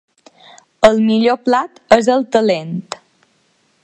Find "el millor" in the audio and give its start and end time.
0.87-1.37